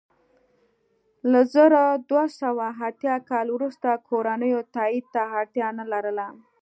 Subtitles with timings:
[1.31, 1.71] له زر
[2.09, 6.27] دوه سوه اتیا کال وروسته کورنیو تایید ته اړتیا نه لرله.